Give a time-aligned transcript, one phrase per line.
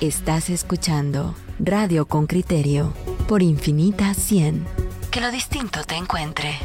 [0.00, 2.92] Estás escuchando Radio con Criterio
[3.28, 4.66] por Infinita 100.
[5.10, 6.58] Que lo distinto te encuentre.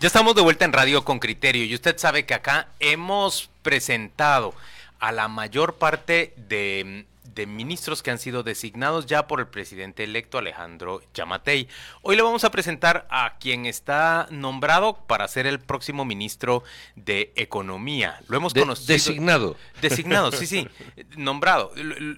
[0.00, 4.54] Ya estamos de vuelta en Radio con Criterio y usted sabe que acá hemos presentado
[5.00, 7.04] a la mayor parte de
[7.38, 11.68] de ministros que han sido designados ya por el presidente electo Alejandro Yamatei.
[12.02, 16.64] Hoy le vamos a presentar a quien está nombrado para ser el próximo ministro
[16.96, 18.20] de Economía.
[18.26, 18.88] Lo hemos conocido.
[18.88, 19.56] Designado.
[19.80, 20.68] Designado, sí, sí.
[21.16, 21.70] Nombrado.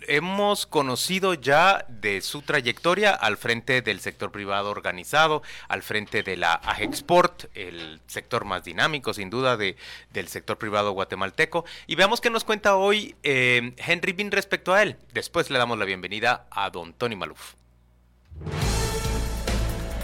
[0.09, 6.39] Hemos conocido ya de su trayectoria al frente del sector privado organizado, al frente de
[6.39, 9.77] la AGEXPORT, el sector más dinámico, sin duda, de,
[10.15, 11.67] del sector privado guatemalteco.
[11.87, 14.97] Y veamos qué nos cuenta hoy eh, Henry Bin respecto a él.
[15.13, 17.55] Después le damos la bienvenida a don Tony Maluf.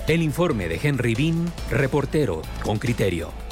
[0.09, 3.46] El informe de Henry Bean, reportero con criterio.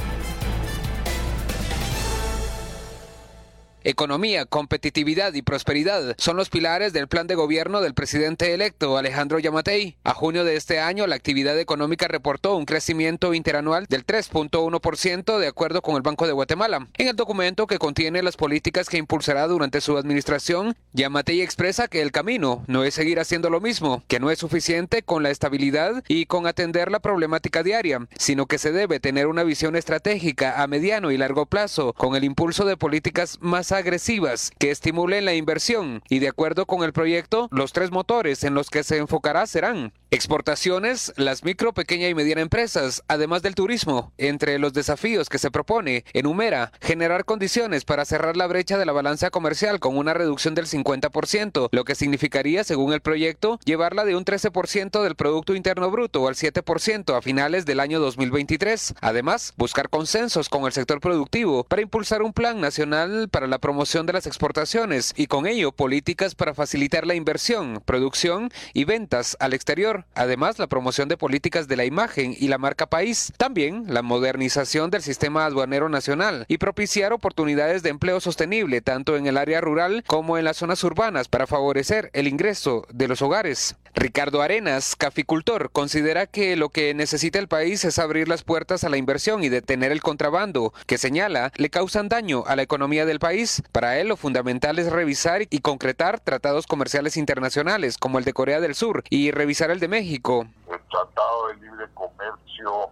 [3.87, 9.39] Economía, competitividad y prosperidad son los pilares del plan de gobierno del presidente electo Alejandro
[9.39, 9.99] Yamatei.
[10.05, 15.47] A junio de este año, la actividad económica reportó un crecimiento interanual del 3.1% de
[15.47, 16.89] acuerdo con el Banco de Guatemala.
[16.97, 22.01] En el documento que contiene las políticas que impulsará durante su administración, Yamatei expresa que
[22.01, 26.03] el camino no es seguir haciendo lo mismo, que no es suficiente con la estabilidad
[26.09, 30.67] y con atender la problemática diaria, sino que se debe tener una visión estratégica a
[30.69, 36.03] mediano y largo plazo con el impulso de políticas más agresivas que estimulen la inversión
[36.09, 39.93] y de acuerdo con el proyecto, los tres motores en los que se enfocará serán
[40.11, 44.13] exportaciones, las micro, pequeña y mediana empresas, además del turismo.
[44.17, 48.93] Entre los desafíos que se propone, enumera generar condiciones para cerrar la brecha de la
[48.93, 54.15] balanza comercial con una reducción del 50%, lo que significaría, según el proyecto, llevarla de
[54.15, 58.95] un 13% del Producto Interno Bruto al 7% a finales del año 2023.
[59.01, 64.05] Además, buscar consensos con el sector productivo para impulsar un plan nacional para la promoción
[64.05, 69.55] de las exportaciones y con ello políticas para facilitar la inversión, producción y ventas al
[69.55, 70.05] exterior.
[70.15, 73.33] Además, la promoción de políticas de la imagen y la marca país.
[73.39, 79.27] También la modernización del sistema aduanero nacional y propiciar oportunidades de empleo sostenible tanto en
[79.27, 83.77] el área rural como en las zonas urbanas para favorecer el ingreso de los hogares.
[83.95, 88.89] Ricardo Arenas, caficultor, considera que lo que necesita el país es abrir las puertas a
[88.89, 93.21] la inversión y detener el contrabando, que señala le causan daño a la economía del
[93.21, 98.33] país para él lo fundamental es revisar y concretar tratados comerciales internacionales como el de
[98.33, 100.47] Corea del Sur y revisar el de México.
[100.71, 102.91] El Tratado de Libre Comercio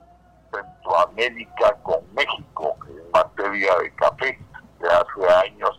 [0.53, 4.39] Centroamérica con México en materia de café
[4.81, 5.71] de hace años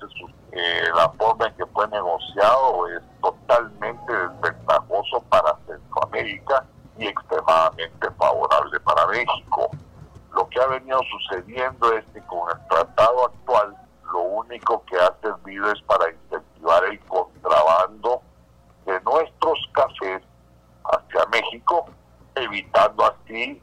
[0.56, 6.66] eh, la forma en que fue negociado es totalmente desventajoso para Centroamérica
[6.98, 9.72] y extremadamente favorable para México.
[10.36, 13.76] Lo que ha venido sucediendo es que con el tratado actual
[14.14, 18.22] lo único que ha servido es para incentivar el contrabando
[18.86, 20.22] de nuestros cafés
[20.86, 21.86] hacia México,
[22.36, 23.62] evitando así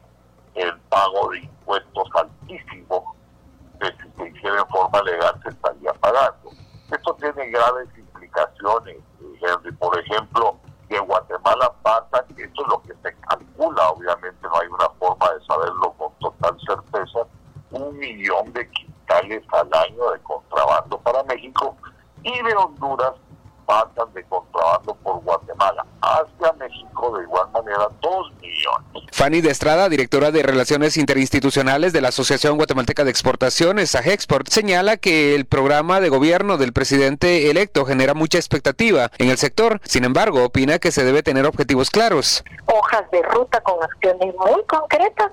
[0.55, 3.15] el pago de impuestos altísimos
[3.79, 3.87] que
[4.17, 6.51] se hiciera en forma legal se estaría pagando.
[6.91, 8.97] Esto tiene graves implicaciones,
[9.41, 9.71] Henry.
[9.71, 10.57] Por ejemplo,
[10.89, 15.31] de Guatemala pasa, que esto es lo que se calcula, obviamente no hay una forma
[15.31, 17.19] de saberlo con total certeza,
[17.71, 18.69] un millón de
[19.51, 21.75] al año de contrabando para México
[22.23, 23.13] y de Honduras
[23.65, 29.10] pasan de contrabando por Guatemala hacia México de igual manera 2 millones.
[29.21, 34.97] Fanny de Estrada, directora de Relaciones Interinstitucionales de la Asociación Guatemalteca de Exportaciones, AGEXPORT, señala
[34.97, 39.79] que el programa de gobierno del presidente electo genera mucha expectativa en el sector.
[39.83, 42.43] Sin embargo, opina que se debe tener objetivos claros.
[42.65, 45.31] Hojas de ruta con acciones muy concretas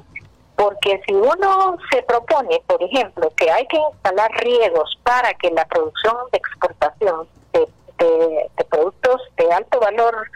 [0.55, 5.65] porque si uno se propone, por ejemplo, que hay que instalar riegos para que la
[5.65, 10.31] producción de exportación de, productos de alto valor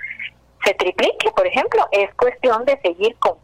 [0.65, 3.37] se triplique, por ejemplo, es cuestión de seguir con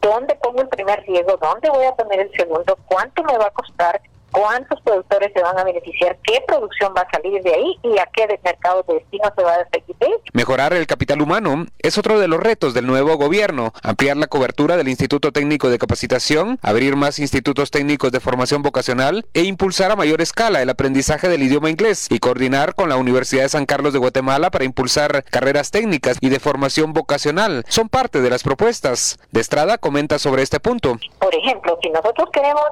[0.00, 3.50] dónde pongo el primer riego, dónde voy a poner el segundo, cuánto me va a
[3.50, 4.00] costar,
[4.34, 8.06] cuántos productores se van a beneficiar, qué producción va a salir de ahí y a
[8.12, 9.84] qué mercado de destino se va a despedir.
[10.32, 13.72] Mejorar el capital humano es otro de los retos del nuevo gobierno.
[13.82, 19.24] Ampliar la cobertura del Instituto Técnico de Capacitación, abrir más institutos técnicos de formación vocacional
[19.34, 23.44] e impulsar a mayor escala el aprendizaje del idioma inglés y coordinar con la Universidad
[23.44, 27.64] de San Carlos de Guatemala para impulsar carreras técnicas y de formación vocacional.
[27.68, 29.18] Son parte de las propuestas.
[29.30, 30.96] De Estrada comenta sobre este punto.
[31.20, 32.64] Por ejemplo, si nosotros queremos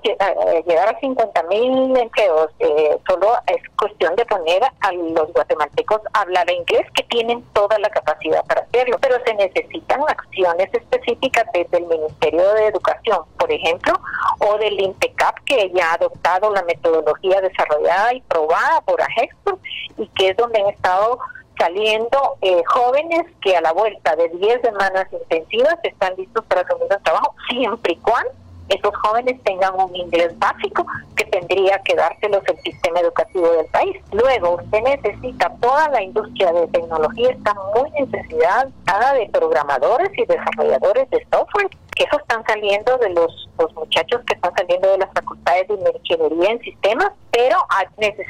[0.67, 2.51] llegar a 50 mil empleos.
[2.59, 7.79] Eh, solo es cuestión de poner a los guatemaltecos a hablar inglés, que tienen toda
[7.79, 13.51] la capacidad para hacerlo, pero se necesitan acciones específicas desde el Ministerio de Educación, por
[13.53, 13.93] ejemplo,
[14.39, 19.59] o del INTECAP, que ya ha adoptado la metodología desarrollada y probada por AGEXPOR
[19.99, 21.19] y que es donde han estado
[21.59, 26.89] saliendo eh, jóvenes que a la vuelta de 10 semanas intensivas están listos para asumir
[26.91, 28.42] un trabajo, siempre y cuando
[28.73, 30.87] esos jóvenes tengan un inglés básico
[31.17, 33.97] que tendría que dárselos el sistema educativo del país.
[34.13, 41.09] Luego, usted necesita, toda la industria de tecnología está muy necesitada de programadores y desarrolladores
[41.11, 45.13] de software, que eso están saliendo de los, los muchachos que están saliendo de las
[45.13, 47.57] facultades de ingeniería en sistemas, pero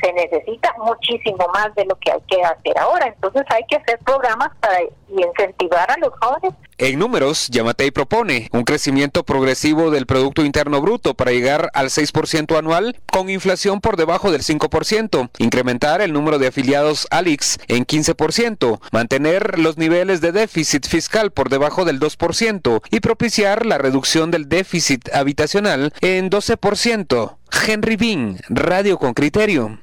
[0.03, 3.07] se necesita muchísimo más de lo que hay que hacer ahora.
[3.07, 8.65] Entonces hay que hacer programas para incentivar a los jóvenes en números, Yamatei propone un
[8.65, 14.33] crecimiento progresivo del Producto Interno Bruto para llegar al 6% anual con inflación por debajo
[14.33, 20.85] del 5%, incrementar el número de afiliados ALIX en 15%, mantener los niveles de déficit
[20.89, 27.37] fiscal por debajo del 2% y propiciar la reducción del déficit habitacional en 12%.
[27.67, 29.79] Henry Bean, Radio con Criterio.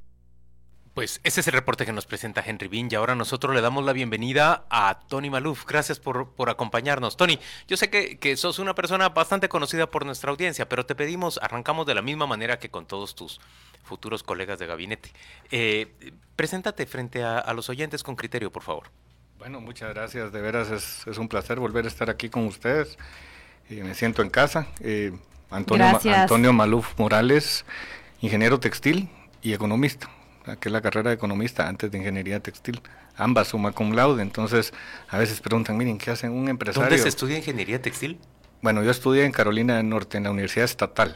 [1.00, 3.86] Pues ese es el reporte que nos presenta Henry Bean y ahora nosotros le damos
[3.86, 5.66] la bienvenida a Tony Maluf.
[5.66, 7.16] Gracias por, por acompañarnos.
[7.16, 10.96] Tony, yo sé que, que, sos una persona bastante conocida por nuestra audiencia, pero te
[10.96, 13.40] pedimos, arrancamos de la misma manera que con todos tus
[13.84, 15.12] futuros colegas de gabinete.
[15.52, 15.88] Eh,
[16.36, 18.88] preséntate frente a, los oyentes con criterio, por favor.
[19.38, 20.34] Bueno, muchas gracias.
[20.34, 22.98] De veras es, es un placer volver a estar aquí con ustedes.
[23.70, 24.68] Eh, me siento en casa.
[24.82, 25.12] Eh,
[25.50, 27.66] Antonio, Antonio Maluf Morales,
[28.22, 29.10] ingeniero textil
[29.42, 30.10] y economista
[30.58, 32.82] que es la carrera de economista antes de ingeniería textil,
[33.16, 34.74] ambas suma cum laude, entonces
[35.10, 36.90] a veces preguntan, miren, ¿qué hacen un empresario?
[36.90, 38.18] ¿Dónde se estudia ingeniería textil?
[38.62, 41.16] Bueno, yo estudié en Carolina del Norte, en la Universidad Estatal,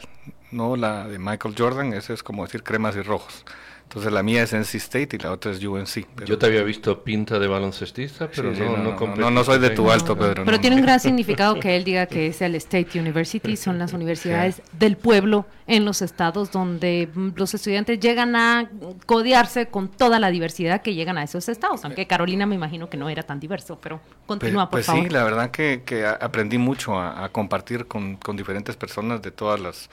[0.50, 3.44] no la de Michael Jordan, eso es como decir cremas y rojos.
[3.84, 6.24] Entonces la mía es NC State y la otra es UNC.
[6.26, 9.88] Yo te había visto pinta de baloncestista, pero no, no, no, no, soy de tu
[9.88, 10.44] alto, Pedro.
[10.44, 13.92] Pero tiene un gran significado que él diga que es el State University, son las
[13.92, 18.68] universidades del pueblo en los estados donde los estudiantes llegan a
[19.06, 22.96] codearse con toda la diversidad que llegan a esos estados, aunque Carolina me imagino que
[22.96, 26.58] no era tan diverso, pero continúa, pues, por pues Sí, la verdad que, que aprendí
[26.58, 29.88] mucho a, a compartir con, con diferentes personas de todas las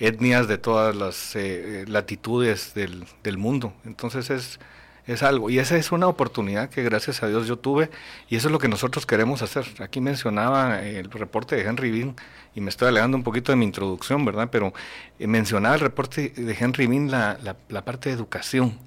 [0.00, 3.72] etnias de todas las eh, latitudes del, del, mundo.
[3.84, 4.60] Entonces es,
[5.06, 7.90] es algo, y esa es una oportunidad que gracias a Dios yo tuve,
[8.28, 9.66] y eso es lo que nosotros queremos hacer.
[9.80, 12.16] Aquí mencionaba el reporte de Henry Bean,
[12.54, 14.48] y me estoy alegando un poquito de mi introducción, ¿verdad?
[14.50, 14.72] Pero
[15.18, 18.78] eh, mencionaba el reporte de Henry Bean la, la, la parte de educación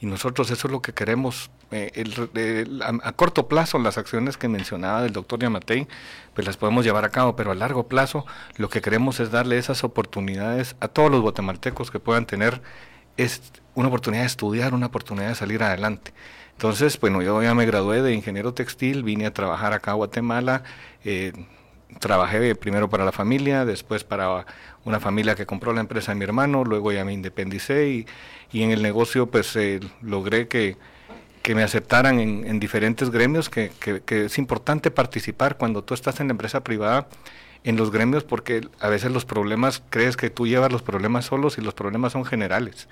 [0.00, 1.50] y nosotros eso es lo que queremos.
[1.72, 2.66] Eh,
[3.02, 5.86] a, corto plazo las acciones que mencionaba del doctor Yamatei,
[6.34, 8.26] pues las podemos llevar a cabo, pero a largo plazo
[8.56, 12.60] lo que queremos es darle esas oportunidades a todos los guatemaltecos que puedan tener
[13.16, 16.12] es una oportunidad de estudiar, una oportunidad de salir adelante.
[16.52, 20.62] Entonces, bueno, yo ya me gradué de ingeniero textil, vine a trabajar acá a Guatemala,
[21.04, 21.32] eh,
[21.98, 24.46] trabajé primero para la familia, después para
[24.84, 28.06] una familia que compró la empresa de mi hermano, luego ya me independicé y,
[28.52, 30.76] y en el negocio pues eh, logré que,
[31.42, 36.20] que, me aceptaran en, en diferentes gremios, que, que, es importante participar cuando tú estás
[36.20, 37.08] en la empresa privada
[37.64, 41.58] en los gremios porque a veces los problemas, crees que tú llevas los problemas solos
[41.58, 42.88] y los problemas son generales.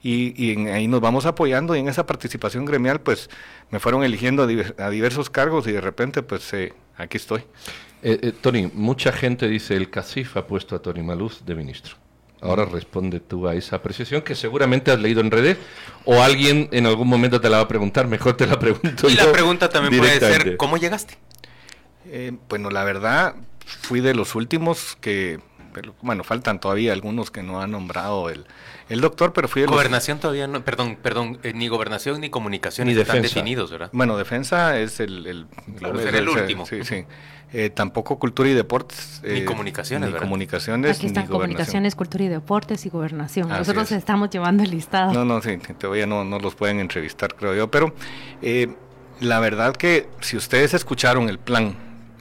[0.00, 3.28] Y, y ahí nos vamos apoyando y en esa participación gremial pues
[3.70, 4.44] me fueron eligiendo
[4.78, 7.42] a, diversos cargos y de repente pues eh, aquí estoy.
[8.02, 11.96] Eh, eh, Tony, mucha gente dice el CACIF ha puesto a Tony Maluz de ministro.
[12.40, 15.58] Ahora responde tú a esa apreciación que seguramente has leído en redes
[16.04, 18.06] o alguien en algún momento te la va a preguntar.
[18.06, 19.08] Mejor te la pregunto.
[19.08, 21.18] Y la pregunta también puede ser, ¿cómo llegaste?
[22.06, 23.34] Eh, bueno, la verdad,
[23.66, 25.40] fui de los últimos que,
[26.02, 28.46] bueno, faltan todavía algunos que no han nombrado el,
[28.88, 32.88] el doctor, pero fui de Gobernación todavía no, perdón, perdón, eh, ni gobernación ni comunicación
[32.88, 33.90] ni están definidos, ¿verdad?
[33.92, 35.26] Bueno, defensa es el...
[35.26, 35.46] el,
[35.80, 36.66] el último.
[36.66, 37.04] Sí, sí.
[37.50, 39.22] Eh, tampoco cultura y deportes.
[39.24, 40.98] ni eh, comunicaciones, ni comunicaciones.
[40.98, 43.48] Aquí están comunicaciones, cultura y deportes y gobernación.
[43.48, 45.14] Nosotros estamos llevando el listado.
[45.14, 47.70] No, no, sí, todavía no, no los pueden entrevistar, creo yo.
[47.70, 47.94] Pero
[48.42, 48.68] eh,
[49.20, 51.74] la verdad que si ustedes escucharon el plan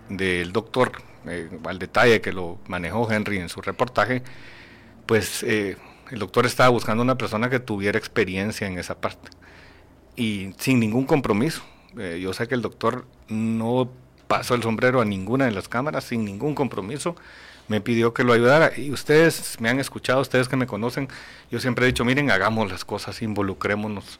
[0.08, 0.94] del doctor
[1.30, 4.24] al detalle que lo manejó Henry en su reportaje,
[5.06, 5.78] pues el
[6.20, 9.30] doctor estaba buscando una persona que tuviera experiencia en esa parte
[10.16, 11.64] y sin ningún compromiso.
[12.20, 13.90] yo sé que el doctor no
[14.28, 17.16] pasó el sombrero a ninguna de las cámaras sin ningún compromiso.
[17.68, 21.10] Me pidió que lo ayudara y ustedes me han escuchado, ustedes que me conocen,
[21.52, 24.20] yo siempre he dicho, miren, hagamos las cosas, involucrémonos,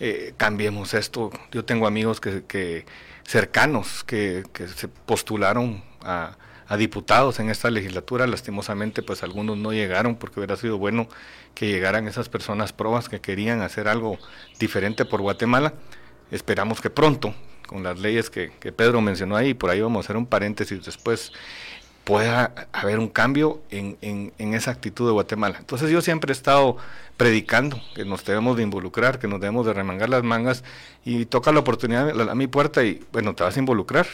[0.00, 1.30] eh, cambiemos esto.
[1.52, 2.84] Yo tengo amigos que,
[3.24, 4.42] cercanos que,
[4.74, 6.36] se postularon a,
[6.78, 8.26] diputados en esta legislatura.
[8.26, 11.08] Lastimosamente, pues algunos no llegaron porque hubiera sido bueno
[11.54, 14.18] que llegaran esas personas probas que querían hacer algo
[14.58, 15.74] diferente por Guatemala.
[16.30, 17.34] Esperamos que pronto,
[17.66, 21.32] con las leyes que, Pedro mencionó ahí, por ahí vamos a hacer un paréntesis después,
[22.04, 25.56] pueda haber un cambio en, en, esa actitud de Guatemala.
[25.58, 26.76] Entonces yo siempre he estado
[27.16, 30.64] predicando que nos debemos de involucrar, que nos debemos de remangar las mangas
[31.04, 34.06] y toca la oportunidad a mi puerta y bueno, te vas a involucrar.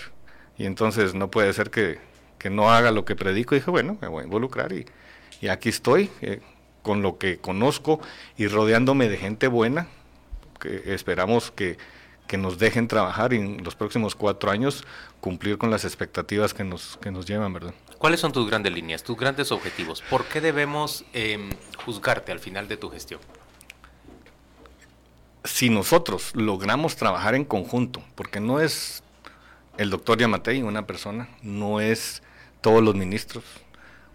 [0.58, 1.98] Y entonces no puede ser que
[2.38, 4.86] que no haga lo que predico, dije, bueno, me voy a involucrar y,
[5.40, 6.40] y aquí estoy eh,
[6.82, 8.00] con lo que conozco
[8.36, 9.88] y rodeándome de gente buena,
[10.60, 11.78] que esperamos que,
[12.26, 14.84] que, nos dejen trabajar y en los próximos cuatro años
[15.20, 17.74] cumplir con las expectativas que nos, que nos llevan, ¿verdad?
[17.98, 20.02] ¿Cuáles son tus grandes líneas, tus grandes objetivos?
[20.08, 21.50] ¿Por qué debemos em,
[21.84, 23.20] juzgarte al final de tu gestión?
[25.44, 29.02] Si nosotros logramos trabajar en conjunto, porque no es
[29.78, 32.22] el doctor Yamatei una persona, no es
[32.60, 33.44] todos los ministros.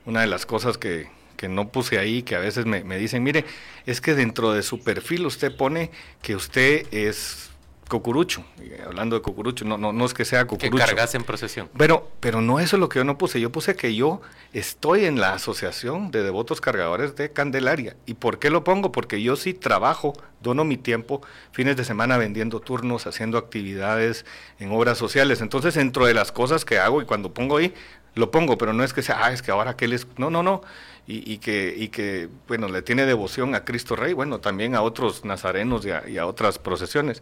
[0.05, 3.23] Una de las cosas que, que no puse ahí, que a veces me, me, dicen,
[3.23, 3.45] mire,
[3.85, 5.91] es que dentro de su perfil usted pone
[6.21, 7.50] que usted es
[7.91, 8.45] Cocurucho,
[8.85, 10.77] hablando de Cocurucho, no, no, no es que sea Cocurucho.
[10.77, 11.69] Que cargas en procesión.
[11.77, 14.21] Pero, pero no eso es lo que yo no puse, yo puse que yo
[14.53, 17.97] estoy en la Asociación de Devotos Cargadores de Candelaria.
[18.05, 18.93] ¿Y por qué lo pongo?
[18.93, 21.21] Porque yo sí trabajo, dono mi tiempo,
[21.51, 24.25] fines de semana vendiendo turnos, haciendo actividades
[24.59, 25.41] en obras sociales.
[25.41, 27.73] Entonces, dentro de las cosas que hago y cuando pongo ahí,
[28.15, 30.29] lo pongo, pero no es que sea, ah, es que ahora que él es, no,
[30.29, 30.61] no, no,
[31.07, 35.25] y, que, y que, bueno, le tiene devoción a Cristo Rey, bueno, también a otros
[35.25, 37.21] nazarenos y a otras procesiones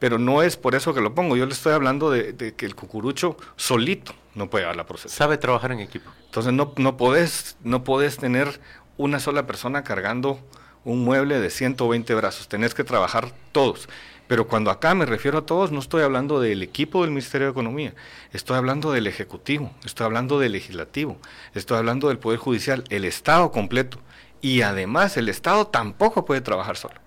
[0.00, 1.36] pero no es por eso que lo pongo.
[1.36, 5.16] Yo le estoy hablando de, que el cucurucho solito no puede dar la procesión.
[5.16, 6.10] Sabe trabajar en equipo.
[6.24, 8.60] Entonces no, no, podés, no podés tener
[8.96, 10.40] una sola persona cargando
[10.84, 12.48] un mueble de 120 brazos.
[12.48, 13.88] Tenés que trabajar todos.
[14.30, 17.50] Pero cuando acá me refiero a todos, no estoy hablando del equipo del Ministerio de
[17.50, 17.94] Economía,
[18.32, 21.18] estoy hablando del Ejecutivo, estoy hablando del Legislativo,
[21.52, 23.98] estoy hablando del Poder Judicial, el Estado completo.
[24.40, 27.00] Y además el Estado tampoco puede trabajar solo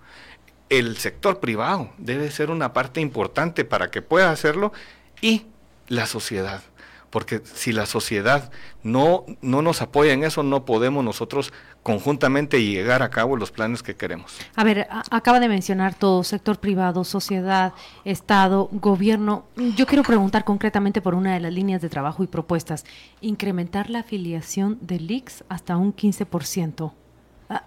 [0.68, 4.72] el sector privado debe ser una parte importante para que pueda hacerlo
[5.20, 5.46] y
[5.88, 6.62] la sociedad.
[7.10, 8.50] Porque si la sociedad
[8.82, 11.52] no, no nos apoya en eso, no podemos nosotros
[11.84, 14.38] conjuntamente llegar a cabo los planes que queremos.
[14.56, 17.74] A ver, acaba de mencionar todo, sector privado, sociedad,
[18.06, 19.44] Estado, gobierno.
[19.76, 22.86] Yo quiero preguntar concretamente por una de las líneas de trabajo y propuestas,
[23.20, 26.92] incrementar la afiliación del IX hasta un 15%.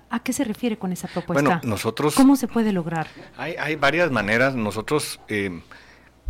[0.09, 1.43] ¿A, qué se refiere con esa propuesta?
[1.43, 2.15] Bueno, nosotros...
[2.15, 3.07] ¿Cómo se puede lograr?
[3.38, 4.55] Hay, varias maneras.
[4.55, 5.62] Nosotros eh,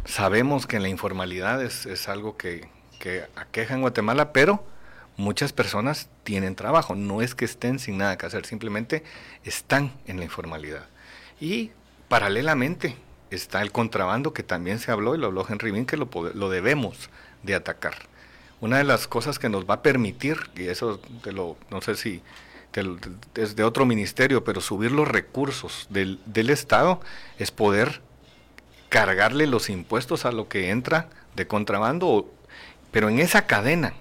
[0.04, 4.62] sabemos que la informalidad es, algo que, que, aqueja en Guatemala, pero
[5.18, 6.96] muchas personas tienen trabajo.
[6.96, 9.04] No es que estén sin nada que hacer, simplemente
[9.44, 10.86] están en la informalidad.
[11.40, 11.72] Y
[12.08, 12.96] paralelamente
[13.30, 16.50] está el contrabando que también se habló y lo habló Henry Bin, que lo, lo
[16.50, 17.10] debemos
[17.44, 17.96] de atacar.
[18.62, 21.96] Una de las cosas que nos va a permitir, y eso te lo, no sé
[21.96, 22.24] si
[23.34, 27.02] desde otro ministerio, pero subir los recursos del, del Estado
[27.40, 28.02] es poder
[28.90, 32.32] cargarle los impuestos a lo que entra de contrabando,
[32.92, 33.94] pero en esa cadena,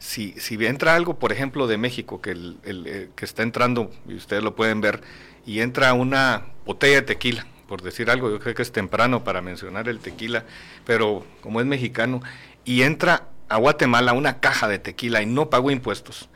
[0.00, 4.14] si, si entra algo, por ejemplo, de México, que, el, eh, que está entrando, y
[4.14, 5.02] ustedes lo pueden ver,
[5.46, 9.42] y entra una botella de tequila, por decir algo, yo creo que es temprano para
[9.42, 10.44] mencionar el tequila,
[10.86, 12.22] pero como es mexicano,
[12.64, 16.30] y entra a Guatemala una caja de tequila y no pagó impuestos,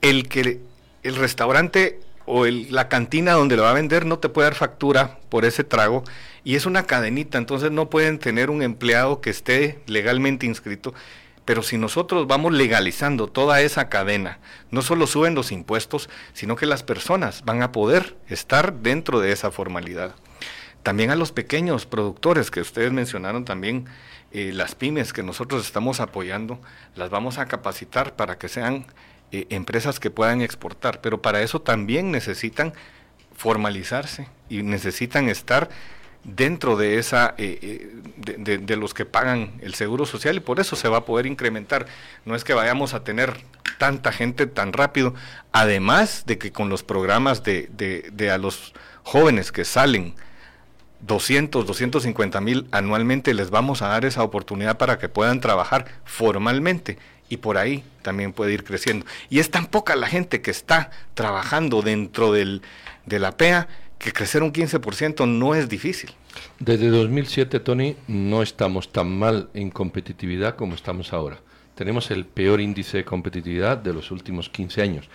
[0.00, 0.60] el que
[1.02, 5.18] el restaurante o la cantina donde lo va a vender no te puede dar factura
[5.28, 6.04] por ese trago
[6.44, 10.94] y es una cadenita, entonces no pueden tener un empleado que esté legalmente inscrito.
[11.50, 14.38] Pero si nosotros vamos legalizando toda esa cadena,
[14.70, 19.32] no solo suben los impuestos, sino que las personas van a poder estar dentro de
[19.32, 20.14] esa formalidad.
[20.84, 23.86] También a los pequeños productores que ustedes mencionaron también,
[24.30, 26.60] eh, las pymes que nosotros estamos apoyando,
[26.94, 28.86] las vamos a capacitar para que sean
[29.32, 32.74] eh, empresas que puedan exportar, pero para eso también necesitan
[33.34, 35.68] formalizarse y necesitan estar
[36.24, 40.76] dentro de esa eh, eh, de, los que pagan el seguro social y por eso
[40.76, 41.86] se va a poder incrementar
[42.26, 43.38] no es que vayamos a tener
[43.78, 45.14] tanta gente tan rápido
[45.52, 47.68] además de que con los programas de,
[48.12, 50.14] de a los jóvenes que salen
[51.00, 56.98] 200, 250 mil anualmente les vamos a dar esa oportunidad para que puedan trabajar formalmente
[57.28, 59.06] y por ahí también puede ir creciendo.
[59.30, 62.60] Y es tan poca la gente que está trabajando dentro del,
[63.06, 63.68] de la PEA
[64.00, 66.10] que crecer un 15% no es difícil.
[66.58, 71.38] Desde 2007, Tony, no estamos tan mal en competitividad como estamos ahora.
[71.74, 75.08] Tenemos el peor índice de competitividad de los últimos 15 años.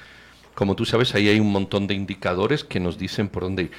[0.53, 3.71] Como tú sabes, ahí hay un montón de indicadores que nos dicen por dónde ir.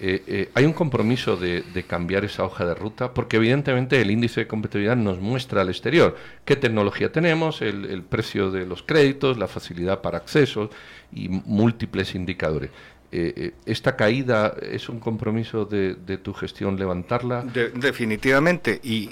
[0.00, 3.14] eh, eh, ¿hay un compromiso de, cambiar esa hoja de ruta?
[3.14, 8.50] Porque evidentemente el índice de competitividad nos muestra al exterior qué tecnología tenemos, el, precio
[8.50, 10.70] de los créditos, la facilidad para accesos
[11.12, 12.70] y múltiples indicadores.
[13.12, 17.44] Eh, ¿Esta caída es un compromiso de, tu gestión levantarla?
[17.74, 18.80] definitivamente.
[18.82, 19.10] Y,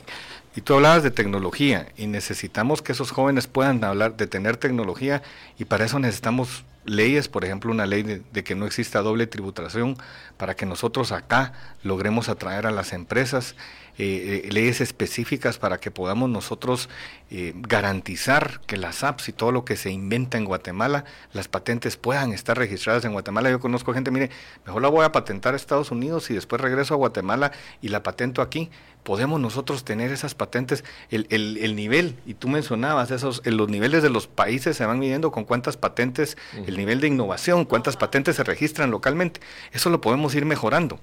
[0.57, 5.23] y tú hablabas de tecnología y necesitamos que esos jóvenes puedan hablar de tener tecnología
[5.59, 9.97] y para eso necesitamos leyes, por ejemplo, una ley de, que no exista doble tributación
[10.37, 11.53] para que nosotros acá
[11.83, 13.55] logremos atraer a las empresas,
[13.99, 16.89] eh, eh, leyes específicas para que podamos nosotros
[17.31, 21.97] eh, garantizar que las apps y todo lo que se inventa en Guatemala, las patentes
[21.97, 23.51] puedan estar registradas en Guatemala.
[23.51, 24.31] Yo conozco gente, mire,
[24.65, 28.03] mejor la voy a patentar a Estados Unidos y después regreso a Guatemala y la
[28.03, 28.71] patento aquí
[29.03, 34.11] podemos nosotros tener esas patentes, el, el, nivel, y tú mencionabas, esos, los niveles de
[34.11, 38.45] los países se van midiendo con cuántas patentes, el nivel de innovación, cuántas patentes se
[38.45, 39.41] registran localmente,
[39.73, 41.01] eso lo podemos ir mejorando.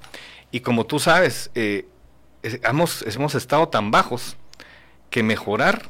[0.52, 1.88] Y como tú sabes, eh,
[2.64, 4.38] hemos, hemos estado tan bajos
[5.10, 5.84] que mejorar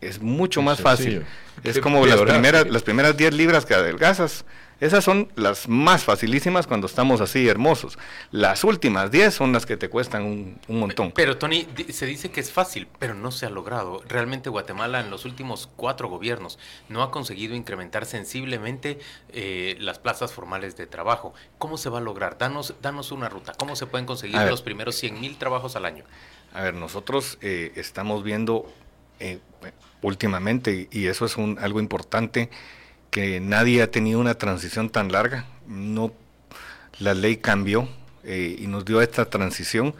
[0.00, 1.24] es mucho más fácil.
[1.64, 4.44] Es como las primeras, las primeras 10 libras que adelgazas,
[4.80, 7.98] esas son las más facilísimas cuando estamos así hermosos.
[8.30, 11.12] Las últimas 10 son las que te cuestan un, montón.
[11.12, 14.02] Pero Tony, se dice que es fácil, pero no se ha logrado.
[14.08, 16.58] Realmente Guatemala en los últimos cuatro gobiernos
[16.88, 18.98] no ha conseguido incrementar sensiblemente
[19.30, 21.34] eh, las plazas formales de trabajo.
[21.58, 22.38] ¿Cómo se va a lograr?
[22.38, 23.52] Danos, danos una ruta.
[23.58, 26.04] ¿Cómo se pueden conseguir los primeros 100 mil trabajos al año?
[26.54, 28.72] A ver, nosotros eh, estamos viendo
[29.20, 29.40] eh,
[30.02, 32.50] últimamente, y eso es un, algo importante,
[33.10, 35.46] que nadie ha tenido una transición tan larga.
[35.66, 36.12] No,
[36.98, 37.88] la ley cambió
[38.24, 39.94] eh, y nos dio esta transición.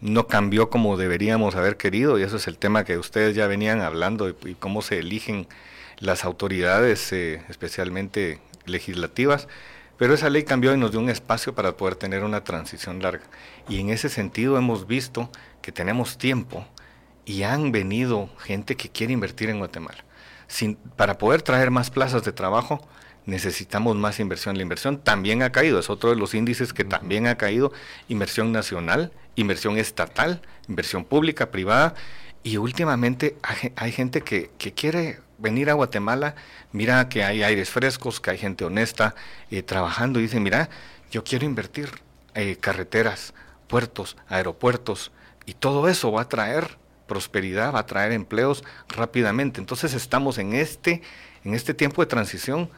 [0.00, 3.80] No cambió como deberíamos haber querido y eso es el tema que ustedes ya venían
[3.80, 5.48] hablando y, cómo se eligen
[5.98, 9.48] las autoridades, eh, especialmente legislativas.
[9.96, 13.24] Pero esa ley cambió y nos dio un espacio para poder tener una transición larga.
[13.68, 16.64] Y en ese sentido hemos visto que tenemos tiempo
[17.24, 20.04] y han venido gente que quiere invertir en Guatemala
[20.96, 22.86] para poder traer más plazas de trabajo,
[23.26, 24.56] necesitamos más inversión.
[24.56, 27.72] La inversión también ha caído, es otro de los índices que también ha caído,
[28.08, 31.94] inversión nacional, inversión estatal, inversión pública, privada,
[32.42, 33.36] y últimamente
[33.76, 36.34] hay, gente que, quiere venir a Guatemala,
[36.72, 39.14] mira que hay aires frescos, que hay gente honesta
[39.50, 40.18] eh, trabajando.
[40.18, 40.70] Y dice, mira,
[41.10, 41.90] yo quiero invertir
[42.34, 43.34] eh, carreteras,
[43.66, 45.12] puertos, aeropuertos,
[45.44, 49.58] y todo eso va a traer prosperidad, va a traer empleos rápidamente.
[49.58, 51.02] Entonces estamos en este,
[51.44, 52.70] en este tiempo de transición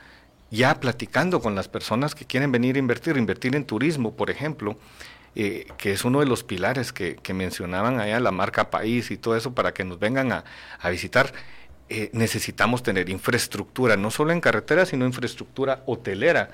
[0.50, 4.76] ya platicando con las personas que quieren venir a invertir, invertir en turismo, por ejemplo,
[5.36, 9.36] eh, que es uno de los pilares que, mencionaban allá, la marca país y todo
[9.36, 10.44] eso, para que nos vengan a,
[10.90, 11.32] visitar.
[11.90, 16.50] Eh, necesitamos tener infraestructura, no solo en carretera, sino infraestructura hotelera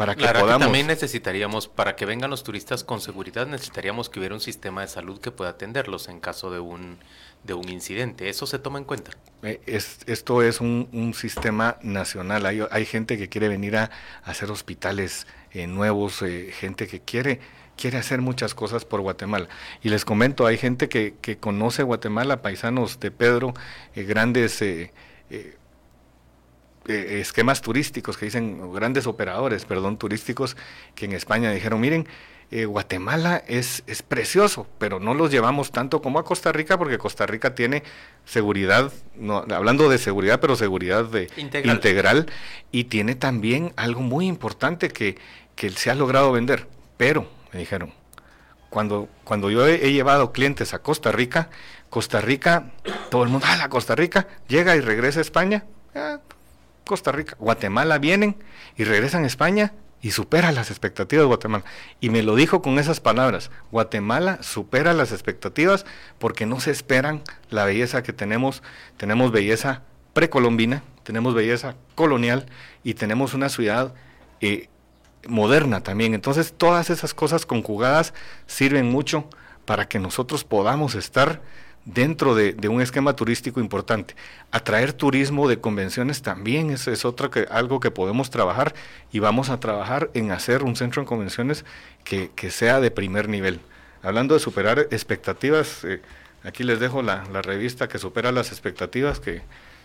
[0.00, 0.60] para que podamos.
[0.66, 4.88] también necesitaríamos, para que vengan los turistas con seguridad, necesitaríamos que hubiera un sistema de
[4.88, 6.98] salud que pueda atenderlos en caso de un,
[7.44, 8.30] de un incidente.
[8.30, 9.10] ¿Eso se toma en cuenta?
[9.42, 12.46] Eh, es, esto es un, sistema nacional.
[12.46, 13.90] Hay, hay, gente que quiere venir a,
[14.24, 17.40] hacer hospitales eh, nuevos, eh, gente que quiere
[17.80, 19.48] quiere hacer muchas cosas por Guatemala.
[19.82, 23.54] Y les comento, hay gente que, que conoce Guatemala, paisanos de Pedro,
[23.94, 24.92] grandes eh,
[27.20, 30.56] esquemas turísticos que dicen, grandes operadores, perdón, turísticos,
[30.94, 32.08] que en España dijeron, miren,
[32.50, 36.98] eh, Guatemala es, es precioso, pero no los llevamos tanto como a Costa Rica, porque
[36.98, 37.84] Costa Rica tiene
[38.24, 42.26] seguridad, no, hablando de seguridad, pero seguridad de, integral.
[42.72, 45.16] y tiene también algo muy importante que,
[45.54, 46.66] que se ha logrado vender.
[46.96, 47.92] Pero, me dijeron,
[48.70, 51.50] cuando, cuando yo he, llevado clientes a Costa Rica,
[51.88, 52.70] Costa Rica,
[53.10, 56.20] todo el mundo, a la Costa Rica, llega y regresa a España, ah,
[56.86, 58.36] Costa Rica, Guatemala vienen
[58.76, 61.64] y regresan a España y supera las expectativas de Guatemala.
[62.00, 65.84] Y me lo dijo con esas palabras, Guatemala supera las expectativas
[66.18, 68.62] porque no se esperan la belleza que tenemos.
[68.96, 69.82] Tenemos belleza
[70.14, 72.46] precolombina, tenemos belleza colonial
[72.82, 73.94] y tenemos una ciudad
[74.40, 74.68] eh,
[75.28, 76.14] moderna también.
[76.14, 78.14] Entonces todas esas cosas conjugadas
[78.46, 79.28] sirven mucho
[79.64, 81.40] para que nosotros podamos estar
[81.84, 84.14] dentro de, un esquema turístico importante.
[84.50, 88.74] Atraer turismo de convenciones también es, es otro que, algo que podemos trabajar
[89.12, 91.64] y vamos a trabajar en hacer un centro de convenciones
[92.04, 93.60] que, sea de primer nivel.
[94.02, 96.00] Hablando de superar expectativas, eh,
[96.44, 99.42] aquí les dejo la, la, revista que supera las expectativas que,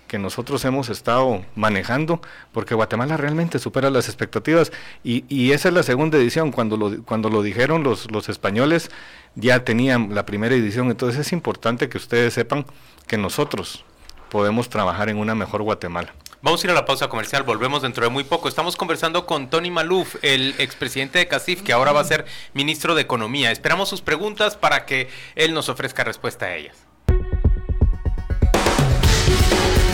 [0.07, 4.71] que nosotros hemos estado manejando, porque Guatemala realmente supera las expectativas.
[5.03, 8.91] Y, y esa es la segunda edición, cuando lo, cuando lo dijeron los, los españoles,
[9.35, 12.65] ya tenían la primera edición, entonces es importante que ustedes sepan
[13.07, 13.83] que nosotros
[14.29, 16.13] podemos trabajar en una mejor Guatemala.
[16.41, 18.47] Vamos a ir a la pausa comercial, volvemos dentro de muy poco.
[18.47, 22.93] Estamos conversando con Tony Maluf, el expresidente de CACIF, que ahora va a ser ministro
[22.93, 23.51] de Economía.
[23.51, 26.84] Esperamos sus preguntas para que él nos ofrezca respuesta a ellas.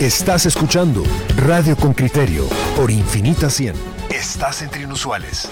[0.02, 1.04] Estás escuchando
[1.36, 3.76] Radio con Criterio por Infinita 100.
[4.10, 5.48] Estás entre inusuales.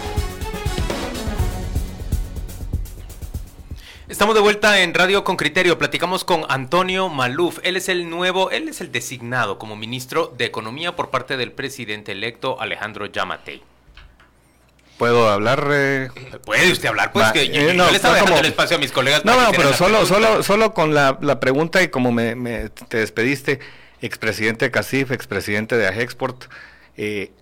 [4.09, 5.79] Estamos de vuelta en Radio con Criterio.
[5.79, 7.61] Platicamos con Antonio Maluf.
[7.63, 11.53] Él es el nuevo, él es el designado como ministro de Economía por parte del
[11.53, 13.63] presidente electo Alejandro Yamatei.
[14.99, 15.65] ¿Puedo hablar?
[15.71, 16.09] Eh?
[16.45, 17.13] ¿Puede usted hablar?
[17.13, 19.25] Pues que yo, eh, no, le estaba dejando el espacio a mis colegas.
[19.25, 23.61] No, no, pero solo, solo, solo con la, pregunta y como me, te despediste,
[24.01, 26.45] expresidente de CACIF, expresidente de AGEXPORT,
[26.97, 27.33] eh,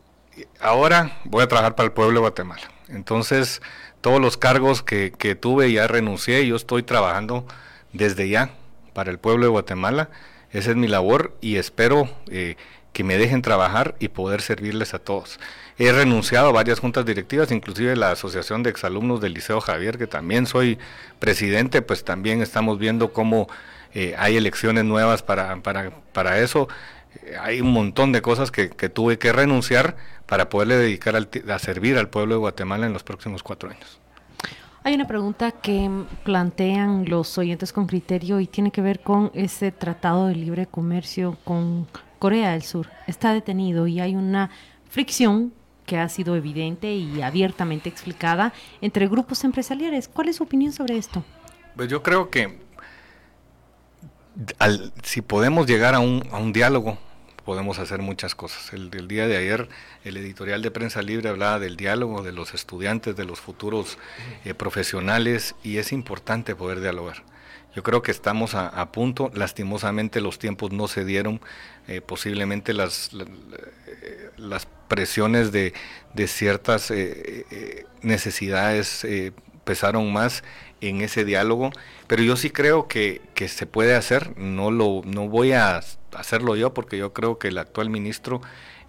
[0.60, 2.70] ahora voy a trabajar para el pueblo de Guatemala.
[2.88, 3.60] Entonces,
[4.00, 7.46] todos los cargos que, que tuve ya renuncié, yo estoy trabajando
[7.92, 8.50] desde ya
[8.92, 10.10] para el pueblo de Guatemala.
[10.50, 12.56] Esa es mi labor y espero eh,
[12.92, 15.38] que me dejen trabajar y poder servirles a todos.
[15.78, 20.06] He renunciado a varias juntas directivas, inclusive la Asociación de Exalumnos del Liceo Javier, que
[20.08, 20.78] también soy
[21.20, 23.48] presidente, pues también estamos viendo cómo
[23.94, 26.68] eh, hay elecciones nuevas para, para, para eso.
[27.22, 29.96] Eh, hay un montón de cosas que, que tuve que renunciar
[30.26, 33.98] para poderle dedicar a servir al pueblo de Guatemala en los próximos cuatro años.
[34.84, 35.90] Hay una pregunta que
[36.24, 41.36] plantean los oyentes con criterio y tiene que ver con ese tratado de libre comercio
[41.44, 41.86] con
[42.18, 42.88] Corea del Sur.
[43.06, 44.50] Está detenido y hay una
[44.88, 45.52] fricción
[45.84, 50.08] que ha sido evidente y abiertamente explicada entre grupos empresariales.
[50.08, 51.24] ¿Cuál es su opinión sobre esto?
[51.76, 52.58] Pues yo creo que
[55.02, 56.98] si podemos llegar a un, a un diálogo
[57.48, 58.74] podemos hacer muchas cosas.
[58.74, 59.70] El, día de ayer,
[60.04, 63.96] el editorial de Prensa Libre hablaba del diálogo de los estudiantes, de los futuros
[64.44, 67.22] eh, profesionales, y es importante poder dialogar.
[67.74, 71.40] Yo creo que estamos a, punto, lastimosamente los tiempos no se dieron,
[71.86, 75.72] eh, posiblemente las, eh, las presiones de,
[76.12, 76.92] de ciertas
[78.02, 79.06] necesidades
[79.64, 80.44] pesaron más
[80.80, 81.70] en ese diálogo,
[82.06, 85.80] pero yo sí creo que, que se puede hacer, no, lo, no voy a
[86.16, 88.40] hacerlo yo porque yo creo que el actual ministro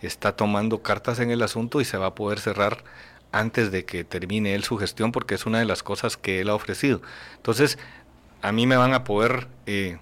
[0.02, 2.84] está tomando cartas en el asunto y se va a poder cerrar
[3.32, 6.50] antes de que termine él su gestión porque es una de las cosas que él
[6.50, 7.02] ha ofrecido.
[7.36, 7.78] Entonces,
[8.42, 9.98] a mí me van a poder, eh,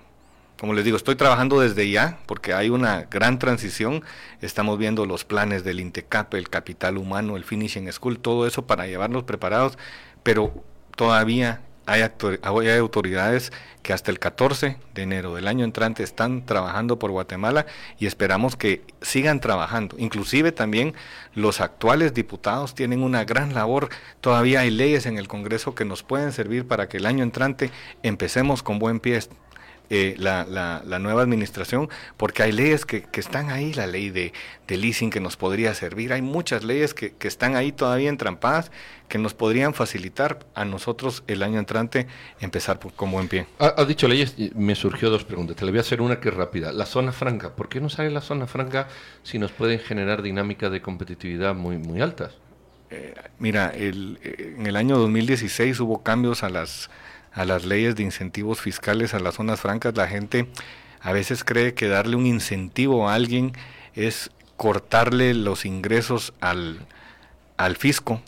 [0.60, 4.04] como les digo, estoy trabajando desde ya porque hay una gran transición.
[4.41, 8.88] Estamos viendo los planes del INTECAP, el capital humano, el finishing school, todo eso para
[8.88, 9.78] llevarlos preparados,
[10.23, 10.54] pero
[10.95, 12.02] todavía hay,
[12.78, 17.65] autoridades que hasta el 14 de enero del año entrante están trabajando por Guatemala
[17.97, 19.95] y esperamos que sigan trabajando.
[19.97, 20.93] Inclusive también
[21.34, 23.88] los actuales diputados tienen una gran labor.
[24.19, 27.71] Todavía hay leyes en el Congreso que nos pueden servir para que el año entrante
[28.04, 29.19] empecemos con buen pie
[29.89, 34.34] eh, la, la, nueva administración, porque hay leyes que, que están ahí, la ley de,
[34.67, 38.71] de, leasing que nos podría servir, hay muchas leyes que, que, están ahí todavía entrampadas
[39.08, 42.08] que nos podrían facilitar a nosotros el año entrante
[42.39, 43.47] empezar con buen pie.
[43.60, 46.36] Ha, dicho leyes, me surgió dos preguntas, te le voy a hacer una que es
[46.36, 46.71] rápida.
[46.71, 48.88] La zona franca, ¿por qué no sale la zona franca
[49.23, 52.34] si nos pueden generar dinámicas de competitividad muy, muy altas?
[52.89, 56.89] Eh, mira, el, eh, en el año 2016 hubo cambios a las
[57.38, 60.47] a las leyes de incentivos fiscales a las zonas francas, la gente
[61.02, 63.54] a veces cree que darle un incentivo a alguien
[63.93, 66.80] es cortarle los ingresos al,
[67.56, 68.21] al fisco,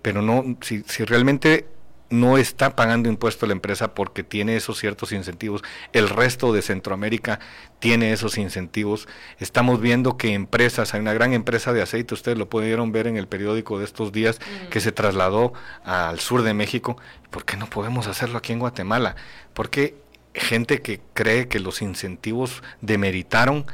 [0.00, 1.66] pero no, si, si realmente
[2.10, 5.62] no está pagando impuesto a la empresa porque tiene esos ciertos incentivos.
[5.92, 7.38] El resto de Centroamérica
[7.80, 9.08] tiene esos incentivos.
[9.38, 13.16] Estamos viendo que empresas, hay una gran empresa de aceite, ustedes lo pudieron ver en
[13.16, 14.40] el periódico de estos días,
[14.70, 15.52] que se trasladó
[15.84, 16.96] al sur de México.
[17.30, 19.16] ¿Por qué no podemos hacerlo aquí en Guatemala?
[19.52, 19.94] Porque
[20.34, 23.66] gente que cree que los incentivos demeritaron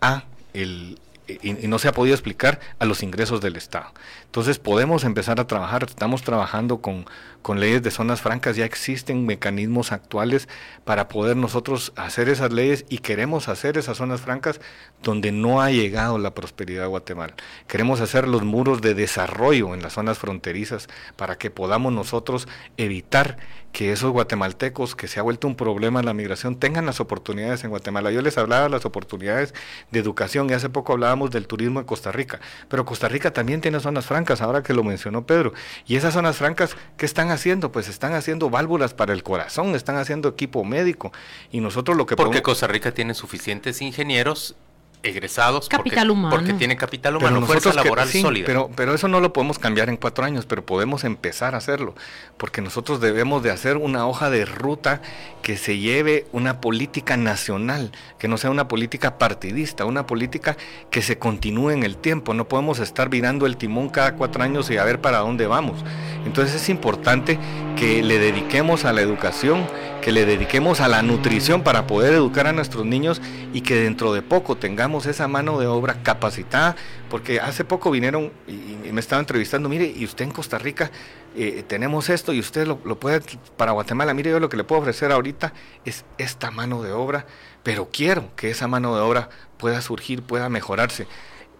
[0.00, 0.24] a
[0.54, 3.92] el, y, no se ha podido explicar a los ingresos del Estado.
[4.24, 7.06] Entonces podemos empezar a trabajar, estamos trabajando con,
[7.42, 10.48] con leyes de zonas francas, ya existen mecanismos actuales
[10.84, 14.60] para poder nosotros hacer esas leyes y queremos hacer esas zonas francas
[15.02, 17.34] donde no ha llegado la prosperidad a Guatemala.
[17.66, 23.38] Queremos hacer los muros de desarrollo en las zonas fronterizas para que podamos nosotros evitar
[23.72, 27.70] que esos guatemaltecos, que se ha vuelto un problema la migración, tengan las oportunidades en
[27.70, 28.10] Guatemala.
[28.10, 29.54] Yo les hablaba de las oportunidades
[29.90, 33.60] de educación y hace poco hablábamos del turismo en Costa Rica, pero Costa Rica también
[33.60, 35.54] tiene zonas francas, ahora que lo mencionó Pedro.
[35.86, 37.72] Y esas zonas francas, ¿qué están haciendo?
[37.72, 41.12] Pues están haciendo válvulas para el corazón, están haciendo equipo médico.
[41.50, 44.54] Y nosotros lo que Porque Costa Rica tiene suficientes ingenieros
[45.02, 46.36] egresados capital porque, humano.
[46.36, 48.46] porque tiene capital humano, fuerza laboral sólida.
[48.46, 51.94] Pero, pero eso no lo podemos cambiar en cuatro años, pero podemos empezar a hacerlo,
[52.36, 55.00] porque nosotros debemos de hacer una hoja de ruta
[55.42, 60.56] que se lleve una política nacional, que no sea una política partidista, una política
[60.90, 62.34] que se continúe en el tiempo.
[62.34, 65.84] No podemos estar virando el timón cada cuatro años y a ver para dónde vamos.
[66.24, 67.38] Entonces es importante
[67.76, 69.66] que le dediquemos a la educación,
[70.00, 73.20] que le dediquemos a la nutrición para poder educar a nuestros niños
[73.52, 76.76] y que dentro de poco tengamos esa mano de obra capacitada,
[77.08, 80.90] porque hace poco vinieron y, me estaba entrevistando, mire, y usted en Costa Rica
[81.34, 83.22] eh, tenemos esto y usted lo, lo, puede
[83.56, 85.52] para Guatemala, mire, yo lo que le puedo ofrecer ahorita
[85.84, 87.26] es esta mano de obra,
[87.62, 91.06] pero quiero que esa mano de obra pueda surgir, pueda mejorarse.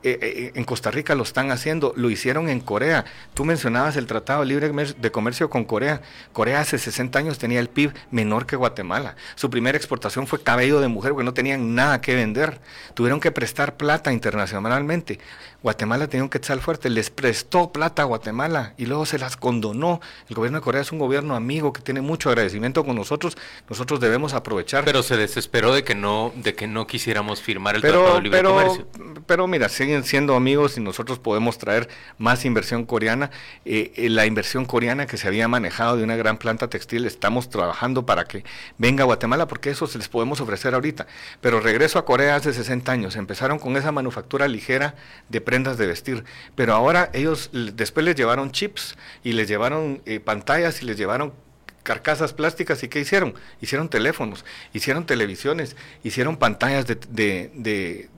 [0.05, 3.05] Eh, eh, en Costa Rica lo están haciendo, lo hicieron en Corea.
[3.35, 6.03] Tú mencionabas el Tratado Libre de Comercio con Corea.
[6.33, 9.15] Corea hace 60 años tenía el PIB menor que Guatemala.
[9.37, 12.61] Su primera exportación fue cabello de mujer porque no tenían nada que vender.
[12.95, 15.21] Tuvieron que prestar plata internacionalmente.
[15.63, 20.01] Guatemala tenía un quetzal fuerte, les prestó plata a Guatemala y luego se las condonó.
[20.29, 23.37] El gobierno de Corea es un gobierno amigo que tiene mucho agradecimiento con nosotros.
[23.69, 24.85] Nosotros debemos aprovechar.
[24.85, 28.59] Pero se desesperó de que no, de que no quisiéramos firmar el Tratado Libre pero,
[28.59, 28.87] de Comercio.
[29.27, 33.31] Pero mira, siguen siendo amigos y nosotros podemos traer más inversión coreana.
[33.65, 37.51] Eh, eh, la inversión coreana que se había manejado de una gran planta textil, estamos
[37.51, 38.45] trabajando para que
[38.79, 41.07] venga a Guatemala porque eso se les podemos ofrecer ahorita.
[41.41, 43.15] Pero regreso a Corea hace 60 años.
[43.15, 44.97] Empezaron con esa manufactura ligera
[45.29, 46.25] de prendas de vestir.
[46.55, 51.35] Pero ahora ellos después les llevaron chips y les llevaron eh, pantallas y les llevaron
[51.83, 53.35] carcasas plásticas y ¿qué hicieron?
[53.61, 58.09] Hicieron teléfonos, hicieron televisiones, hicieron pantallas de, de,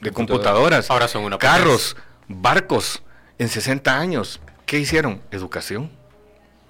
[0.00, 1.96] de, computadoras, ahora son una carros,
[2.28, 3.02] barcos
[3.40, 4.40] en 60 años.
[4.64, 5.20] ¿Qué hicieron?
[5.32, 5.90] Educación.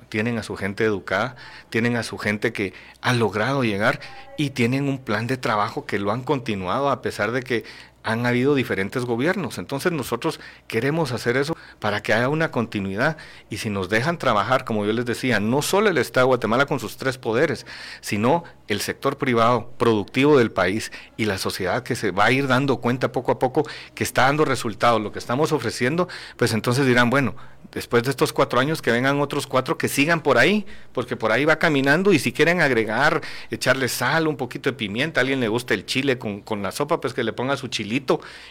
[0.09, 1.37] Tienen a su gente educada,
[1.69, 4.01] tienen a su gente que ha logrado llegar
[4.39, 7.65] y tienen un plan de trabajo que lo han continuado a pesar de que
[8.05, 9.59] han habido diferentes gobiernos.
[9.59, 10.39] Entonces nosotros
[10.69, 13.17] queremos hacer eso para que haya una continuidad
[13.51, 16.67] y si nos dejan trabajar, como yo les decía, no solo el Estado de Guatemala
[16.67, 17.67] con sus tres poderes,
[18.03, 22.47] sino el sector privado productivo del país y la sociedad que se va a ir
[22.47, 26.87] dando cuenta poco a poco que está dando resultados, lo que estamos ofreciendo, pues entonces
[26.87, 27.35] dirán, bueno,
[27.73, 31.33] después de estos cuatro años que vengan otros cuatro que sigan por ahí, porque por
[31.33, 35.41] ahí va caminando y si quieren agregar, echarle sal, un poquito de pimienta, a alguien
[35.41, 37.69] le gusta el chile con, con la sopa, pues que le ponga su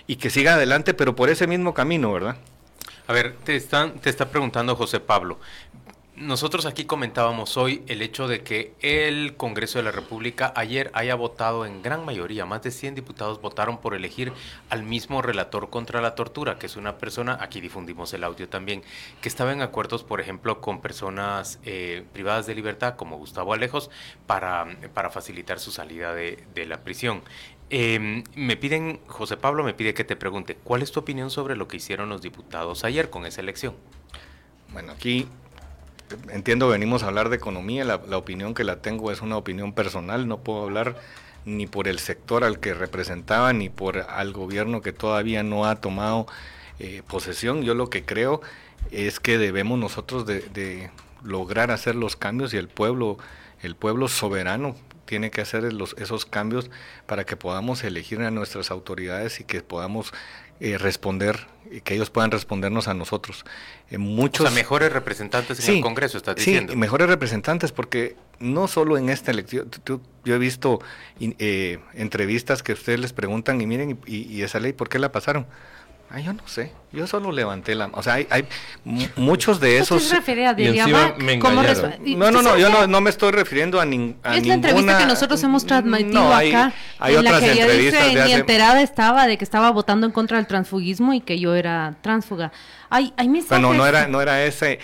[0.08, 2.38] y que siga adelante, pero por ese mismo camino, ¿verdad?
[3.08, 5.38] A ver, te, están, te está preguntando José Pablo.
[6.16, 11.16] Nosotros aquí comentábamos hoy el hecho de que el Congreso de la República ayer haya
[11.16, 14.32] votado en gran mayoría, más de 100 diputados votaron por elegir
[14.70, 18.84] al mismo relator contra la tortura, que es una persona, aquí difundimos el audio también,
[19.22, 23.90] que estaba en acuerdos, por ejemplo, con personas eh, privadas de libertad, como Gustavo Alejos,
[24.28, 27.24] para, para facilitar su salida de la prisión.
[27.70, 31.56] Eh, me piden, José Pablo me pide que te pregunte, ¿cuál es tu opinión sobre
[31.56, 33.74] lo que hicieron los diputados ayer con esa elección?
[34.72, 35.28] Bueno, aquí
[36.30, 40.28] entiendo venimos a hablar de economía, la, opinión que la tengo es una opinión personal,
[40.28, 40.96] no puedo hablar
[41.46, 45.76] ni por el sector al que representaba, ni por al gobierno que todavía no ha
[45.76, 46.26] tomado
[46.80, 47.64] eh, posesión.
[47.64, 48.42] Yo lo que creo
[48.92, 50.90] es que debemos nosotros de,
[51.24, 53.18] lograr hacer los cambios y el pueblo,
[53.62, 56.70] el pueblo soberano tiene que hacer los, esos cambios
[57.06, 60.14] para que podamos elegir a nuestras autoridades y que podamos
[60.60, 61.48] eh, responder,
[61.84, 63.46] que ellos puedan respondernos a nosotros.
[63.90, 66.74] Eh, muchos, o sea, mejores representantes en el Congreso, estás diciendo.
[66.74, 70.80] Sí, mejores representantes, porque no solo en esta elección, yo he visto
[71.20, 75.12] eh, entrevistas que ustedes les preguntan y miren, y, y esa ley, ¿por qué la
[75.12, 75.48] pasaron?
[76.16, 76.72] Ah, yo no sé.
[76.92, 78.48] Yo solo levanté la O sea, hay, hay
[79.16, 80.04] muchos de esos.
[80.04, 81.16] ¿Qué refiere a Diliama?
[81.18, 84.48] No, no, no, yo no, no, me estoy refiriendo a, nin, a es ninguna...
[84.48, 86.72] la entrevista que nosotros hemos transmitido no, hay, acá.
[87.00, 88.34] Hay en otras la que ella dice, ni hace...
[88.34, 92.52] enterada estaba de que estaba votando en contra del transfugismo y que yo era transfuga.
[92.92, 93.60] Hay, hay mensajes...
[93.60, 94.78] Bueno, no era, no era ese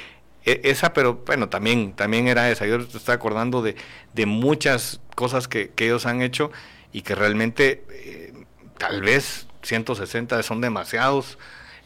[0.45, 2.65] e, esa, pero bueno, también, también era esa.
[2.65, 3.75] Yo estoy acordando de,
[4.15, 6.51] de muchas cosas que, que ellos han hecho
[6.91, 8.33] y que realmente eh,
[8.79, 11.37] tal vez 160 son demasiados.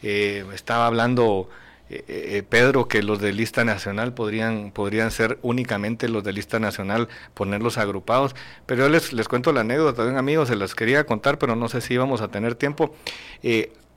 [0.02, 1.48] Eh, estaba hablando
[1.90, 6.58] eh, eh, Pedro que los de lista nacional podrían, podrían ser únicamente los de lista
[6.58, 8.34] nacional, ponerlos agrupados.
[8.66, 11.68] Pero yo les, les cuento la anécdota también amigos, se las quería contar, pero no
[11.68, 12.94] sé si íbamos a tener tiempo.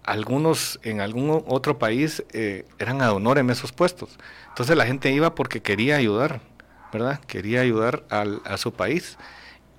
[0.04, 2.24] algunos en algún otro país
[2.80, 4.18] eran ad honorem esos puestos.
[4.50, 6.40] Entonces la gente iba porque quería ayudar,
[6.94, 7.20] ¿verdad?
[7.28, 9.18] Quería ayudar a su país.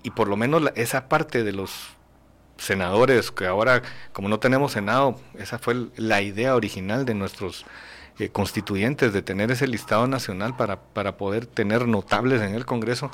[0.02, 1.97] Y por lo menos esa parte de los
[2.58, 7.64] senadores, que ahora como no tenemos senado, esa fue la idea original de nuestros
[8.18, 13.10] eh, constituyentes, de tener ese listado nacional para, para poder tener notables en el Congreso,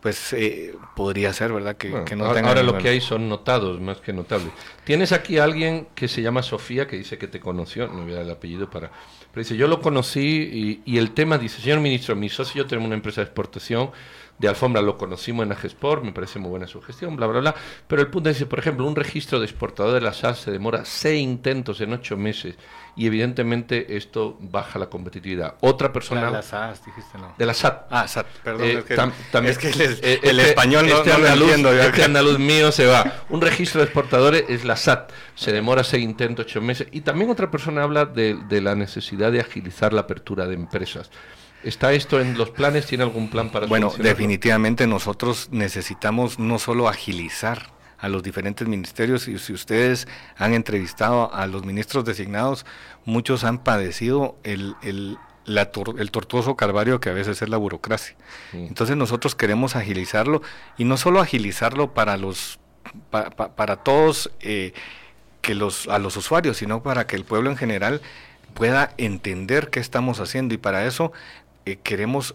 [0.00, 1.76] pues eh, podría ser, ¿verdad?
[1.76, 4.52] Que, Bueno, que no ahora, tengan ahora lo que hay son notados, más que notables.
[4.84, 8.12] Tienes aquí a alguien que se llama Sofía, que dice que te conoció, no voy
[8.12, 8.90] a dar el apellido para...
[9.32, 12.86] Pero dice, yo lo conocí y, y el tema, dice, señor ministro, mi socio tenemos
[12.86, 13.90] una empresa de exportación
[14.38, 17.54] de alfombra, lo conocimos en Agesport, me parece muy buena su gestión, bla, bla, bla.
[17.86, 20.84] Pero el punto dice, por ejemplo, un registro de exportador de la SAS se demora
[20.84, 22.56] seis intentos en ocho meses
[22.96, 25.54] y evidentemente esto baja la competitividad.
[25.60, 26.22] Otra persona...
[26.22, 27.34] La- las SAS, dijiste, ¿no?
[27.38, 27.86] De la SAT.
[27.90, 30.86] Ah, SAT, perdón, Eh, es que, tam- también- es que el, el eh, este- español
[30.88, 31.74] no, este no lo andaluz, entiendo.
[31.74, 31.82] yo.
[31.82, 33.12] Este andaluz mío se va.
[33.30, 35.10] Un registro de exportadores es la SAT.
[35.36, 36.88] Se demora seis intentos, ocho meses.
[36.92, 41.10] Y también otra persona habla de, de la necesidad de agilizar la apertura de empresas.
[41.64, 42.86] ¿Está esto en los planes?
[42.86, 49.28] ¿Tiene algún plan para Bueno, definitivamente nosotros necesitamos no solo agilizar a los diferentes ministerios,
[49.28, 52.66] y si ustedes han entrevistado a los ministros designados,
[53.06, 57.56] muchos han padecido el, el, la tor- el tortuoso calvario que a veces es la
[57.56, 58.14] burocracia.
[58.52, 60.42] Entonces nosotros queremos agilizarlo
[60.76, 62.58] y no solo agilizarlo para los
[63.10, 64.74] pa- pa- para todos eh,
[65.40, 68.02] que los a los usuarios, sino para que el pueblo en general
[68.52, 71.12] pueda entender qué estamos haciendo y para eso
[71.66, 72.34] eh, queremos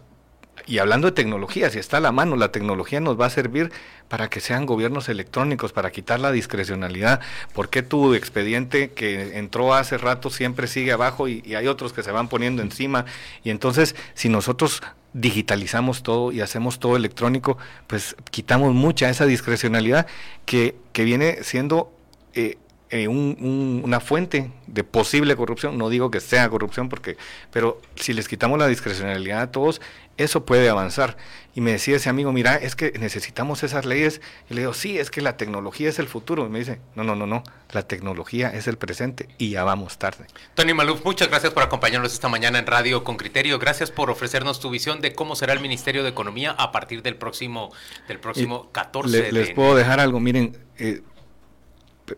[0.65, 3.71] y hablando de tecnología, si está a la mano, la tecnología nos va a servir
[4.07, 7.21] para que sean gobiernos electrónicos, para quitar la discrecionalidad.
[7.53, 12.03] ¿Por qué tu expediente que entró hace rato siempre sigue abajo y, hay otros que
[12.03, 13.05] se van poniendo encima?
[13.43, 14.81] Y entonces, si nosotros
[15.13, 20.07] digitalizamos todo y hacemos todo electrónico, pues quitamos mucha esa discrecionalidad
[20.45, 21.91] que, que viene siendo...
[22.33, 22.57] eh,
[22.91, 27.17] eh, un- un- una fuente de posible corrupción, no digo que sea corrupción, porque,
[27.51, 29.79] pero si les quitamos la discrecionalidad a todos,
[30.17, 31.15] eso puede avanzar.
[31.55, 34.21] Y me decía ese amigo, mira, es que necesitamos esas leyes.
[34.49, 36.45] Y le digo, sí, es que la tecnología es el futuro.
[36.45, 39.97] Y me dice, no, no, no, no, la tecnología es el presente y ya vamos
[39.97, 40.25] tarde.
[40.55, 43.59] Tony Maluf, muchas gracias por acompañarnos esta mañana en Radio con Criterio.
[43.59, 47.15] Gracias por ofrecernos tu visión de cómo será el Ministerio de Economía a partir del
[47.15, 47.71] próximo,
[48.07, 51.01] del próximo Y 14 le- de les puedo dejar algo, miren, eh,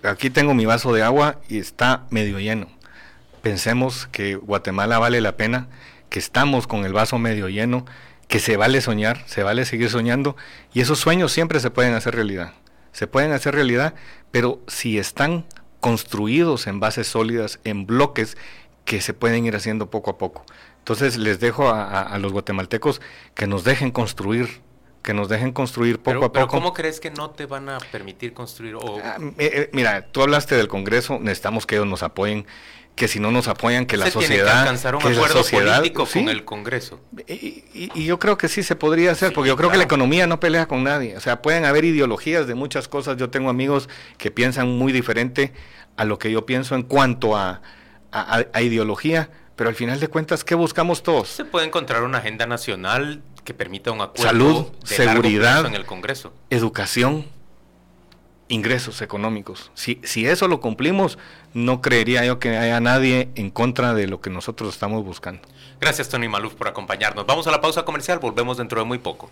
[0.03, 2.67] aquí tengo mi vaso de agua y está medio lleno.
[3.41, 5.67] Pensemos que Guatemala vale la pena,
[6.09, 7.85] que estamos con el vaso medio lleno,
[8.27, 10.35] que se vale soñar, se vale seguir soñando
[10.73, 12.53] y esos sueños siempre se pueden hacer realidad.
[12.91, 13.93] Se pueden hacer realidad,
[14.31, 15.45] pero si están
[15.79, 18.37] construidos en bases sólidas, en bloques
[18.85, 20.45] que se pueden ir haciendo poco a poco.
[20.79, 23.01] Entonces les dejo a, a- los guatemaltecos
[23.35, 24.61] que nos dejen construir,
[25.01, 26.57] que nos dejen construir poco Pero, a pero poco.
[26.57, 28.75] ¿cómo crees que no te van a permitir construir?
[28.75, 32.45] O, Ah, eh, eh, mira, tú hablaste del Congreso, necesitamos que ellos nos apoyen,
[32.95, 34.59] que si no nos apoyan, que la se tiene que sociedad...
[34.59, 36.99] alcanzar un que la acuerdo sociedad- político sí, con el Congreso.
[37.27, 37.33] Y,
[37.73, 39.85] y- y yo creo que sí se podría hacer, Sí, porque yo creo que la
[39.85, 39.95] claro.
[39.95, 41.15] economía no pelea con nadie.
[41.17, 43.17] O sea, pueden haber ideologías de muchas cosas.
[43.17, 45.53] Yo tengo amigos que piensan muy diferente
[45.97, 47.61] a lo que yo pienso en cuanto a,
[48.11, 51.27] a- a- a ideología, pero al final de cuentas, ¿qué buscamos todos?
[51.29, 55.65] Se puede encontrar una agenda nacional que permita un acuerdo Salud, de seguridad.
[55.65, 56.33] en el Congreso.
[56.49, 57.25] Educación,
[58.47, 59.71] ingresos económicos.
[59.73, 61.17] Si, si eso lo cumplimos,
[61.53, 65.41] no creería yo que haya nadie en contra de lo que nosotros estamos buscando.
[65.79, 67.25] Gracias, Tony Maluf, por acompañarnos.
[67.25, 69.31] Vamos a la pausa comercial, volvemos dentro de muy poco.